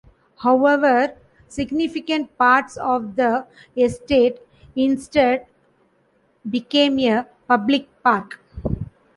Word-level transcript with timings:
However, 0.39 1.13
significant 1.47 2.35
parts 2.35 2.75
of 2.75 3.15
the 3.17 3.45
estate 3.77 4.39
instead 4.75 5.45
became 6.49 6.97
a 6.97 7.27
public 7.47 7.87
park. 8.01 8.39